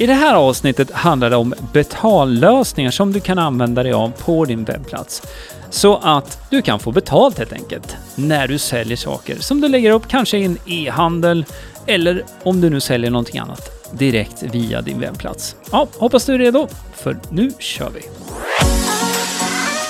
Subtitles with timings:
[0.00, 4.44] I det här avsnittet handlar det om betallösningar som du kan använda dig av på
[4.44, 5.22] din webbplats.
[5.70, 9.90] Så att du kan få betalt helt enkelt när du säljer saker som du lägger
[9.90, 11.44] upp kanske i en e-handel
[11.86, 15.56] eller om du nu säljer någonting annat direkt via din webbplats.
[15.72, 18.00] Ja, hoppas du är redo, för nu kör vi!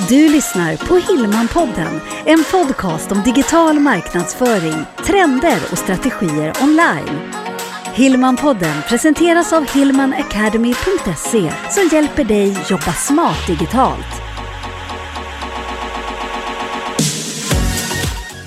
[0.09, 7.38] Du lyssnar på Hillmanpodden, en podcast om digital marknadsföring, trender och strategier online.
[7.95, 14.07] Hillmanpodden presenteras av hillmanacademy.se som hjälper dig jobba smart digitalt.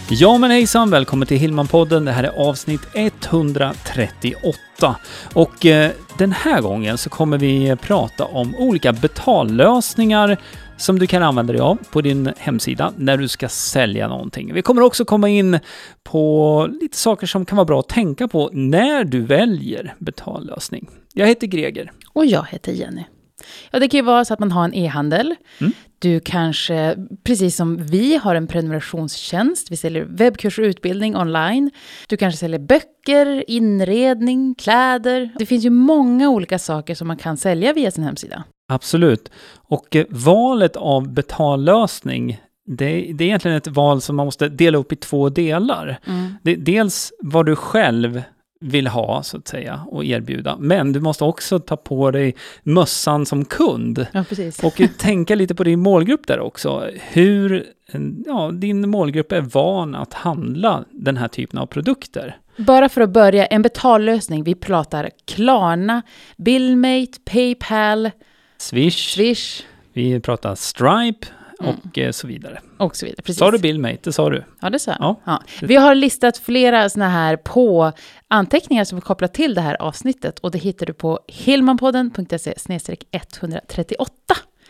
[0.09, 2.05] Ja men hejsan, välkommen till Hillmanpodden.
[2.05, 4.95] Det här är avsnitt 138.
[5.33, 10.37] Och eh, den här gången så kommer vi prata om olika betallösningar
[10.81, 14.53] som du kan använda dig av på din hemsida när du ska sälja någonting.
[14.53, 15.59] Vi kommer också komma in
[16.03, 20.89] på lite saker som kan vara bra att tänka på när du väljer betallösning.
[21.13, 21.91] Jag heter Greger.
[22.13, 23.03] Och jag heter Jenny.
[23.71, 25.35] Ja, det kan ju vara så att man har en e-handel.
[25.59, 25.73] Mm.
[25.99, 29.71] Du kanske, precis som vi, har en prenumerationstjänst.
[29.71, 31.71] Vi säljer webbkurser och utbildning online.
[32.07, 35.29] Du kanske säljer böcker, inredning, kläder.
[35.39, 38.43] Det finns ju många olika saker som man kan sälja via sin hemsida.
[38.71, 39.31] Absolut.
[39.55, 44.77] Och eh, valet av betallösning, det, det är egentligen ett val som man måste dela
[44.77, 45.99] upp i två delar.
[46.07, 46.35] Mm.
[46.43, 48.21] Det, dels vad du själv
[48.61, 50.57] vill ha, så att säga, och erbjuda.
[50.59, 54.05] Men du måste också ta på dig mössan som kund.
[54.11, 54.23] Ja.
[54.63, 56.89] Och tänka lite på din målgrupp där också.
[57.11, 57.65] Hur
[58.25, 62.37] ja, din målgrupp är van att handla den här typen av produkter.
[62.57, 64.43] Bara för att börja, en betallösning.
[64.43, 66.01] Vi pratar Klarna,
[66.37, 68.11] Billmate, Paypal,
[68.61, 69.63] Swish, Swish
[69.93, 71.27] vi pratar Stripe
[71.63, 71.75] Mm.
[71.89, 72.59] och eh, så vidare.
[72.77, 73.21] och så vidare.
[73.21, 73.39] Precis.
[73.39, 73.97] Sa du Billmate?
[74.03, 74.43] Det sa du.
[74.61, 74.97] Ja, det sa jag.
[74.99, 75.21] Ja.
[75.25, 75.41] Ja.
[75.61, 77.91] Vi har listat flera såna här på
[78.27, 82.53] anteckningar som vi kopplar till det här avsnittet och det hittar du på hillmanpodden.se
[83.11, 84.13] 138.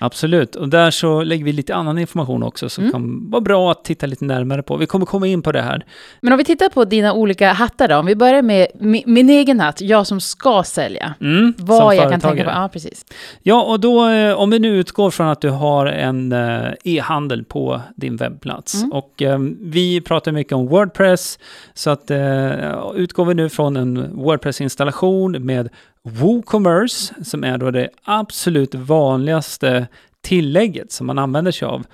[0.03, 2.91] Absolut, och där så lägger vi lite annan information också som Mm.
[2.91, 4.77] kan vara bra att titta lite närmare på.
[4.77, 5.85] Vi kommer komma in på det här.
[6.21, 9.29] Men om vi tittar på dina olika hattar då, om vi börjar med mi- min
[9.29, 11.13] egen hatt, jag som ska sälja.
[11.21, 12.55] Mm, Vad jag kan tänka företagare.
[12.55, 12.61] på.
[12.61, 13.05] Ja, precis.
[13.43, 17.43] Ja, och då eh, om vi nu utgår från att du har en eh, e-handel
[17.43, 18.73] på din webbplats.
[18.75, 18.91] Mm.
[18.91, 21.39] Och eh, vi pratar mycket om Wordpress,
[21.73, 25.69] så att eh, utgår vi nu från en Wordpress-installation med
[26.03, 29.87] WooCommerce, som är då det absolut vanligaste
[30.21, 31.85] tillägget som man använder sig av.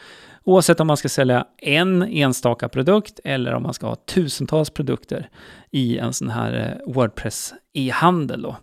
[0.43, 5.29] Oavsett om man ska sälja en enstaka produkt eller om man ska ha tusentals produkter
[5.71, 8.55] i en sån här eh, Wordpress e-handel då.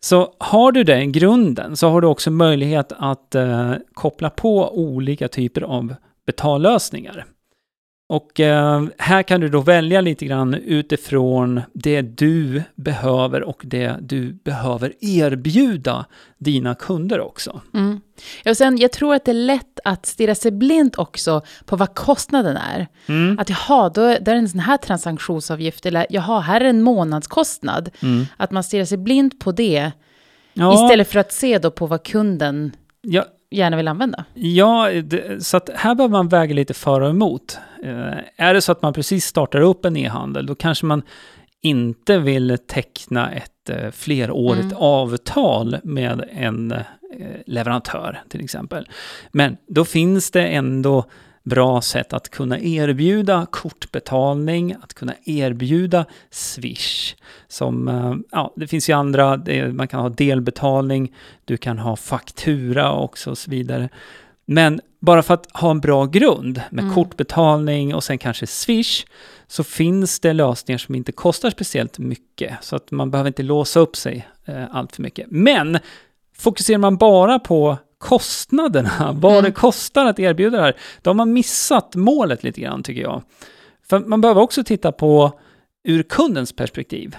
[0.00, 5.28] Så har du den grunden så har du också möjlighet att eh, koppla på olika
[5.28, 5.94] typer av
[6.26, 7.24] betallösningar.
[8.08, 13.96] Och eh, här kan du då välja lite grann utifrån det du behöver och det
[14.00, 16.06] du behöver erbjuda
[16.38, 17.60] dina kunder också.
[17.74, 18.00] Mm.
[18.44, 21.76] Ja, och sen, jag tror att det är lätt att stirra sig blind också på
[21.76, 22.88] vad kostnaden är.
[23.06, 23.38] Mm.
[23.38, 27.90] Att jaha, då är det en sån här transaktionsavgift, eller jaha, här är en månadskostnad.
[28.02, 28.26] Mm.
[28.36, 29.92] Att man stirrar sig blind på det,
[30.58, 34.24] Ja, istället för att se då på vad kunden ja, gärna vill använda.
[34.34, 37.58] Ja, det, så att här behöver man väga lite för och emot.
[37.84, 41.02] Eh, är det så att man precis startar upp en e-handel, då kanske man
[41.62, 44.76] inte vill teckna ett eh, flerårigt Mm.
[44.76, 46.80] avtal med en eh,
[47.46, 48.88] leverantör till exempel.
[49.32, 51.04] Men då finns det ändå
[51.46, 57.14] bra sätt att kunna erbjuda kortbetalning, att kunna erbjuda Swish.
[57.48, 59.40] Som, eh, ja, det finns ju andra,
[59.72, 61.14] man kan ha delbetalning,
[61.44, 63.88] du kan ha faktura också och så vidare.
[64.44, 66.94] Men bara för att ha en bra grund med Mm.
[66.94, 69.04] kortbetalning och sen kanske Swish,
[69.46, 72.54] så finns det lösningar som inte kostar speciellt mycket.
[72.60, 75.26] Så att man behöver inte låsa upp sig eh, allt för mycket.
[75.30, 75.78] Men
[76.36, 79.44] fokuserar man bara på kostnaderna, vad Mm.
[79.44, 83.22] det kostar att erbjuda det här, då har man missat målet lite grann tycker jag.
[83.88, 85.32] För man behöver också titta på
[85.88, 87.16] ur kundens perspektiv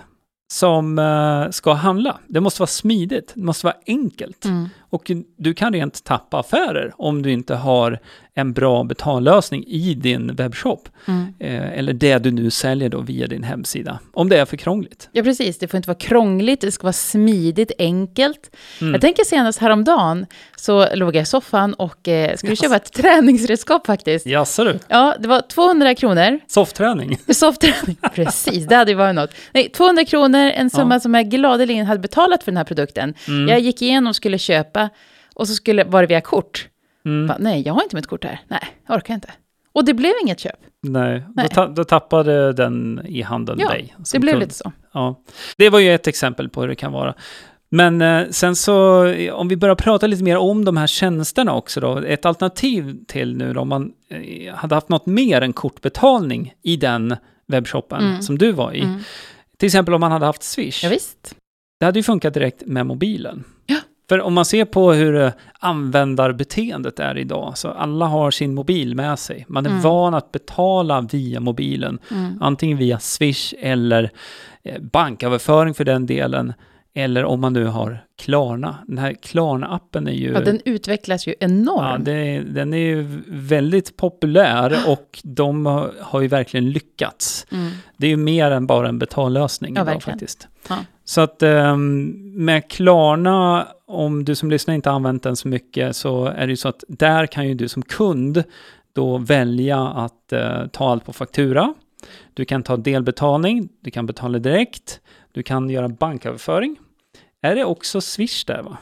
[0.53, 2.19] som eh, ska handla.
[2.27, 4.45] Det måste vara smidigt, det måste vara enkelt.
[4.45, 4.69] Mm.
[4.89, 7.99] Och du kan rent tappa affärer om du inte har
[8.37, 10.89] en bra betallösning i din webbshop.
[11.07, 11.33] Mm.
[11.39, 13.99] Eh, eller det du nu säljer då via din hemsida.
[14.13, 15.09] Om det är för krångligt.
[15.11, 15.57] Ja, precis.
[15.59, 18.55] Det får inte vara krångligt, det ska vara smidigt, enkelt.
[18.81, 18.93] Mm.
[18.93, 20.25] Jag tänker senast häromdagen
[20.55, 22.61] så låg jag i soffan och eh, skulle Yes.
[22.61, 24.25] köpa ett träningsredskap faktiskt.
[24.25, 24.79] Jaså du?
[24.87, 26.39] Ja, det var 200 kronor.
[26.47, 27.17] Softträning?
[27.33, 29.31] Softträning, precis, det hade ju varit något.
[29.53, 33.13] Nej, 200 kronor, en summa som jag gladeligen hade betalat för den här produkten.
[33.27, 33.47] Mm.
[33.47, 34.89] Jag gick igenom och skulle köpa
[35.35, 36.67] och så skulle, var det via kort.
[37.07, 37.27] Mm.
[37.27, 38.39] Bara, nej, jag har inte mitt kort här.
[38.47, 39.31] Nej, jag orkar inte.
[39.73, 40.59] Och det blev inget köp.
[40.81, 41.47] Nej, Nej.
[41.49, 43.95] Då, ta, då tappade den i handeln Ja, dig.
[44.13, 44.41] Det blev kund.
[44.43, 44.71] lite så.
[44.93, 45.21] Ja.
[45.57, 47.13] Det var ju ett exempel på hur det kan vara.
[47.69, 51.53] Men eh, sen så, eh, om vi börjar prata lite mer om de här tjänsterna
[51.53, 51.97] också då.
[51.97, 56.75] Ett alternativ till nu då, om man eh, hade haft något mer än kortbetalning i
[56.77, 57.15] den
[57.47, 58.21] webbshoppen Mm.
[58.21, 58.81] som du var i.
[58.81, 58.99] Mm.
[59.57, 60.83] Till exempel om man hade haft Swish.
[60.83, 61.35] Ja, visst.
[61.79, 63.43] Det hade ju funkat direkt med mobilen.
[63.65, 63.77] Ja.
[64.09, 68.95] För om man ser på hur eh, användarbeteendet är idag, så alla har sin mobil
[68.95, 69.45] med sig.
[69.47, 69.81] Man är Mm.
[69.81, 72.41] van att betala via mobilen, Mm.
[72.41, 74.09] antingen via Swish eller
[74.63, 76.53] eh, banköverföring för den delen,
[76.93, 78.77] eller om man nu har Klarna.
[78.87, 80.31] Den här Klarna-appen är ju...
[80.31, 82.07] Ja, den utvecklas ju enormt.
[82.07, 87.47] Ja, det, den är ju väldigt populär och de har, har ju verkligen lyckats.
[87.51, 87.71] Mm.
[87.97, 90.19] Det är ju mer än bara en betallösning Ja, idag verkligen.
[90.19, 90.47] faktiskt.
[90.69, 90.75] Ja.
[91.05, 92.13] Så att ehm,
[92.45, 96.57] med Klarna, om du som lyssnar inte använt den så mycket, så är det ju
[96.57, 98.43] så att där kan ju du som kund
[98.93, 101.73] då välja att eh, ta allt på faktura.
[102.33, 105.01] Du kan ta delbetalning, du kan betala direkt,
[105.31, 106.75] du kan göra banköverföring.
[107.41, 108.77] Är det också Swish där va?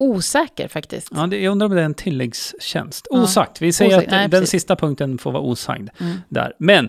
[0.00, 1.08] Osäker faktiskt.
[1.14, 3.06] Ja, det, jag undrar om det är en tilläggstjänst.
[3.10, 4.50] Osagt, vi säger Osagt, att nej, den precis.
[4.50, 6.16] sista punkten får vara osagd Mm.
[6.28, 6.52] där.
[6.58, 6.88] Men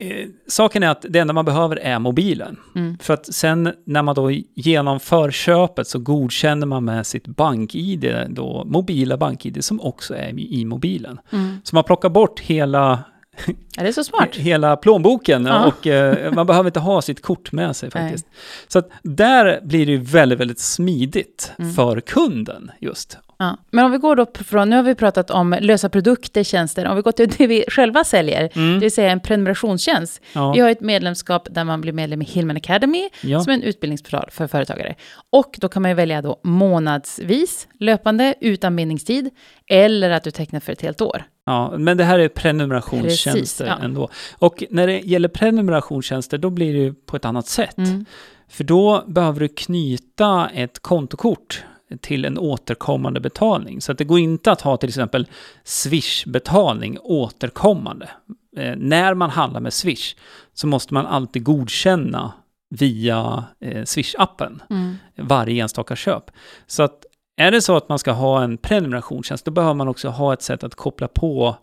[0.00, 2.56] eh, saken är att det enda man behöver är mobilen.
[2.74, 2.98] Mm.
[2.98, 8.64] För att sen när man då genomför köpet så godkänner man med sitt bank-id, då
[8.66, 11.20] mobila bank-id som också är i, mobilen.
[11.32, 11.56] Mm.
[11.64, 12.98] Så man plockar bort hela,
[13.46, 14.28] Ja, det är så smart.
[14.36, 15.66] hela plånboken Ja.
[15.66, 18.26] och eh, man behöver inte ha sitt kort med sig faktiskt.
[18.68, 21.72] Så att där blir det ju väldigt, väldigt smidigt Mm.
[21.72, 23.18] för kunden just.
[23.42, 23.56] Ja.
[23.70, 26.96] Men om vi går då från, nu har vi pratat om lösa produkter, tjänster, om
[26.96, 28.74] vi går till det vi själva säljer, Mm.
[28.74, 30.20] det vill säga en prenumerationstjänst.
[30.32, 30.52] Ja.
[30.52, 33.40] Vi har ett medlemskap där man blir medlem i Hillman Academy, Ja.
[33.40, 34.94] som är en utbildningsportal för företagare.
[35.30, 39.30] Och då kan man ju välja då månadsvis, löpande, utan bindningstid,
[39.66, 41.24] eller att du tecknar för ett helt år.
[41.46, 44.08] Ja, men det här är prenumerationstjänster Precis, ändå.
[44.38, 47.78] Och när det gäller prenumerationstjänster, då blir det ju på ett annat sätt.
[47.78, 48.04] Mm.
[48.48, 51.64] För då behöver du knyta ett kontokort
[52.00, 53.80] till en återkommande betalning.
[53.80, 55.26] Så att det går inte att ha till exempel
[55.64, 58.10] Swish-betalning återkommande.
[58.56, 60.16] Eh, när man handlar med Swish
[60.54, 62.32] så måste man alltid godkänna
[62.70, 64.96] via eh, Swish-appen Mm.
[65.16, 66.30] varje enstaka köp.
[66.66, 67.04] Så att
[67.36, 70.42] är det så att man ska ha en prenumerationstjänst, då behöver man också ha ett
[70.42, 71.56] sätt att koppla på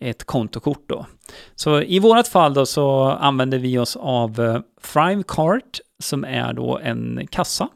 [0.00, 1.06] ett kontokort då.
[1.54, 4.60] Så i vårat fall då så använder vi oss av eh,
[4.92, 7.68] Thrivecart som är då en kassa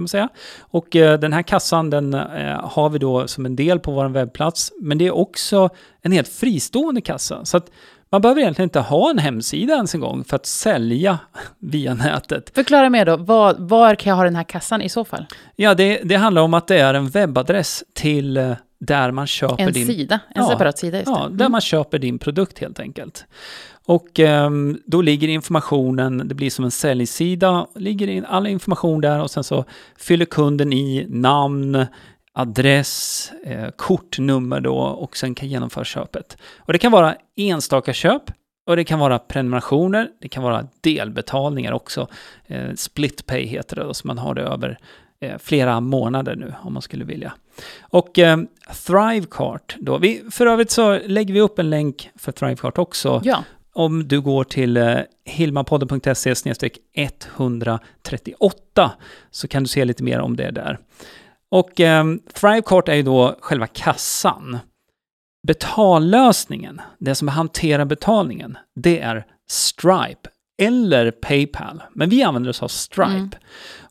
[0.00, 0.28] kan man säga.
[0.60, 4.08] Och eh, den här kassan den eh, har vi då som en del på vår
[4.08, 5.70] webbplats, men det är också
[6.02, 7.44] en helt fristående kassa.
[7.44, 7.70] Så att
[8.12, 11.18] man behöver egentligen inte ha en hemsida ens en gång för att sälja
[11.58, 12.50] via nätet.
[12.54, 15.26] Förklara mer då, var, var kan jag ha den här kassan i så fall?
[15.56, 19.62] Ja, det, det handlar om att det är en webbadress till eh, där man köper
[19.62, 19.86] En din...
[19.86, 21.36] sida, en Ja, separat sida just Ja, det.
[21.36, 21.52] där Mm.
[21.52, 23.24] man köper din produkt helt enkelt.
[23.86, 29.22] Och ehm, då ligger informationen, det blir som en säljsida, ligger in all information där
[29.22, 29.64] och sen så
[29.98, 31.86] fyller kunden i namn,
[32.32, 36.36] adress, eh, kortnummer då och sen kan genomföra köpet.
[36.58, 38.22] Och det kan vara enstaka köp
[38.66, 42.08] och det kan vara prenumerationer, det kan vara delbetalningar också.
[42.46, 44.78] Eh, split pay heter det då, så man har det över
[45.38, 47.32] flera månader nu om man skulle vilja.
[47.80, 48.38] Och eh,
[48.86, 53.20] Thrivecart då, vi, för övrigt så lägger vi upp en länk för Thrivecart också.
[53.24, 56.34] Ja, Om du går till eh, hilmapodden.se
[57.36, 58.92] 138
[59.30, 60.78] så kan du se lite mer om det där.
[61.50, 64.58] Och eh, Thrivecart är ju då själva kassan.
[65.46, 71.82] Betallösningen, det som hanterar betalningen, det är Stripe eller Paypal.
[71.92, 73.10] Men vi använder oss av Stripe.
[73.10, 73.30] Mm.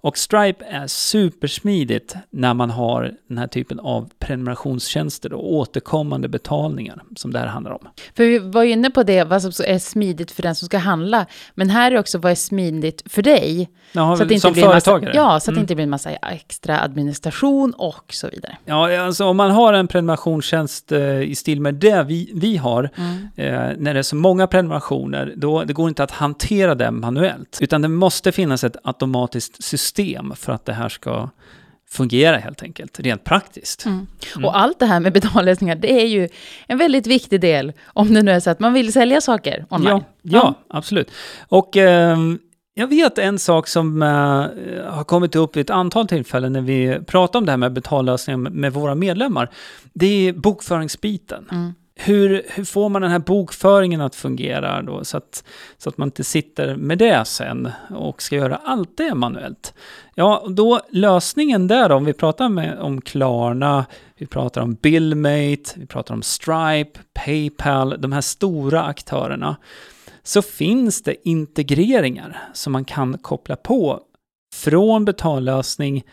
[0.02, 7.04] Och Stripe är supersmidigt när man har den här typen av prenumerationstjänster och återkommande betalningar
[7.16, 7.88] som det här handlar om.
[8.16, 10.78] för vi var ju inne på det, vad som är smidigt för den som ska
[10.78, 11.26] handla.
[11.56, 13.70] Men här är också vad är smidigt för dig.
[13.92, 15.16] Ja, Så att det inte som blir en massa, företagare.
[15.16, 15.62] ja, så att det Mm.
[15.64, 18.58] inte blir en massa extra administration och så vidare.
[18.66, 22.90] Ja, alltså om man har en prenumerationstjänst eh, i stil med det vi, vi har,
[22.98, 23.28] Mm.
[23.36, 27.58] eh, när det är så många prenumerationer, då det går inte att hantera det manuellt.
[27.62, 31.30] Utan det måste finnas ett automatiskt system för att det här ska
[31.90, 33.86] fungera helt enkelt, rent praktiskt.
[33.86, 34.08] Mm.
[34.44, 36.30] Och allt det här med betallösningar, det är ju
[36.68, 39.88] en väldigt viktig del om det nu är så att man vill sälja saker online.
[39.88, 41.12] Ja, ja, absolut.
[41.48, 42.40] Och ehm,
[42.74, 44.08] jag vet en sak som eh,
[44.92, 48.38] har kommit upp vid ett antal tillfällen när vi pratar om det här med betallösningar
[48.38, 49.50] med, med våra medlemmar.
[49.94, 51.74] Det är bokföringsbiten.
[52.02, 55.44] Hur, hur får man den här bokföringen att fungera då så att,
[55.78, 59.74] så att man inte sitter med det sen och ska göra allt det manuellt?
[60.16, 63.86] Ja, då lösningen där då, om vi pratar med, om Klarna,
[64.18, 69.56] vi pratar om Billmate, vi pratar om Stripe, Paypal, de här stora aktörerna,
[70.24, 74.00] så finns det integreringar som man kan koppla på
[74.56, 76.04] från betallösning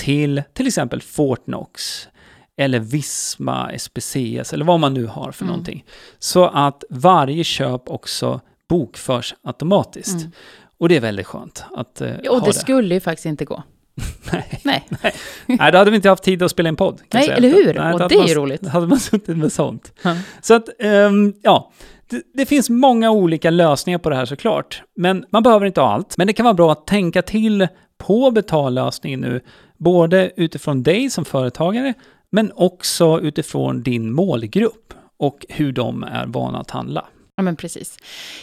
[0.00, 2.08] till till exempel Fortnox
[2.56, 5.52] eller Visma, SPCS eller vad man nu har för Mm.
[5.52, 5.84] någonting.
[6.18, 10.14] Så att varje köp också bokförs automatiskt.
[10.20, 10.30] Mm.
[10.78, 12.52] Och det är väldigt skönt att eh, Och ha det det.
[12.58, 13.62] skulle ju faktiskt inte gå.
[14.32, 14.60] Nej.
[14.64, 15.14] Nej,
[15.46, 17.00] Nej, då hade vi inte haft tid att spela in podd.
[17.12, 17.74] Nej eller hur?
[17.74, 18.60] Nej, och det är ju roligt.
[18.60, 19.92] Då hade man suttit med sånt.
[20.02, 20.16] Ja.
[20.42, 21.72] Så att, ehm, ja,
[22.10, 24.82] det, det finns många olika lösningar på det här såklart.
[24.96, 26.16] Men man behöver inte ha allt.
[26.16, 27.68] Men det kan vara bra att tänka till
[27.98, 29.40] på betallösningen nu,
[29.78, 31.94] både utifrån dig som företagare,
[32.34, 37.04] men också utifrån din målgrupp och hur de är vana att handla.
[37.36, 37.96] Ja, men precis.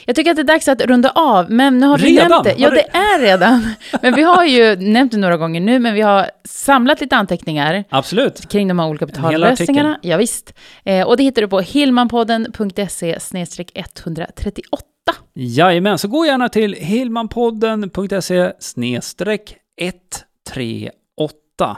[0.06, 2.30] Jag tycker att det är dags att runda av, men nu har du Redan?
[2.30, 2.56] nämnt det.
[2.58, 3.70] Ja, det är redan.
[4.02, 7.84] Men vi har ju nämnt det några gånger nu, men vi har samlat lite anteckningar
[7.90, 8.50] Absolut.
[8.50, 10.00] kring de här olika betallösningarna.
[10.02, 10.54] Ja, visst.
[10.84, 13.18] Eh, och det hittar du på hillmanpodden.se
[13.74, 14.86] 138.
[15.34, 18.52] Jajamän, så gå gärna till hillmanpodden.se
[19.78, 21.78] 138.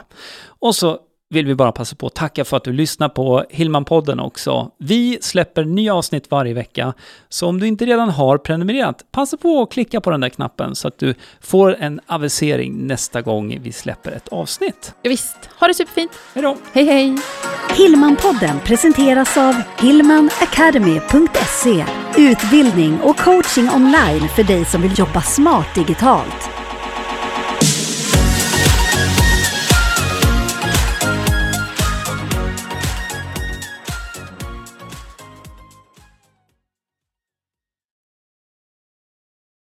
[0.60, 0.98] Och så
[1.34, 4.70] vill vi bara passa på att tacka för att du lyssnar på Hillmanpodden också.
[4.78, 6.94] Vi släpper nya avsnitt varje vecka,
[7.28, 10.74] så om du inte redan har prenumererat, passa på att klicka på den där knappen
[10.74, 14.94] så att du får en avisering nästa gång vi släpper ett avsnitt.
[15.02, 15.36] Ja, visst.
[15.60, 16.12] Ha det superfint.
[16.34, 16.56] Hej då!
[16.72, 17.18] Hej, hej!
[17.76, 21.84] Hillmanpodden presenteras av hillmanacademy.se
[22.16, 26.53] Utbildning och coaching online för dig som vill jobba smart digitalt.